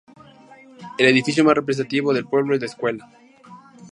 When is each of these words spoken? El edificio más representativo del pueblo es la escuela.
El 0.97 1.05
edificio 1.05 1.43
más 1.43 1.53
representativo 1.53 2.11
del 2.11 2.25
pueblo 2.25 2.55
es 2.55 2.61
la 2.61 2.65
escuela. 2.65 3.07